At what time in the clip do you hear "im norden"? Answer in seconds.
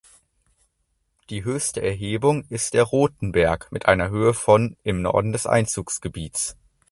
4.81-5.31